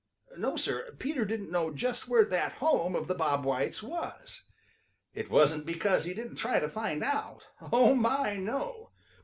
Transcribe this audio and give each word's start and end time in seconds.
No, 0.35 0.57
Sir, 0.57 0.95
Peter 0.97 1.25
didn't 1.25 1.51
know 1.51 1.69
just 1.71 2.07
where 2.07 2.25
that 2.25 2.53
home 2.53 2.95
of 2.95 3.07
the 3.07 3.13
Bob 3.13 3.45
Whites 3.45 3.83
was. 3.83 4.45
It 5.13 5.29
wasn't 5.29 5.63
because 5.63 6.05
he 6.05 6.15
didn't 6.15 6.37
try 6.37 6.57
to 6.59 6.69
find 6.69 7.03
out. 7.03 7.49
Oh, 7.71 7.93
my, 7.93 8.35
no! 8.37 8.89